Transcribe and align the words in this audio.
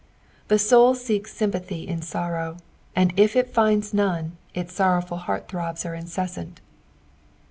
The 0.47 0.57
soul 0.57 0.95
seeks 0.95 1.31
sympathy 1.31 1.87
in 1.87 2.01
sorrow, 2.01 2.57
and 2.95 3.13
if 3.19 3.35
it 3.35 3.53
flnds 3.53 3.93
none, 3.93 4.35
its 4.55 4.73
sorrowful 4.73 5.17
heart 5.17 5.47
throbs 5.47 5.85
are 5.85 5.93
incessant. 5.93 6.59